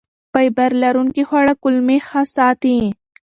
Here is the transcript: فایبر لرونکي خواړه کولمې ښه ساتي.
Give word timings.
فایبر 0.31 0.71
لرونکي 0.83 1.23
خواړه 1.29 1.53
کولمې 1.63 1.97
ښه 2.07 2.21
ساتي. 2.35 2.77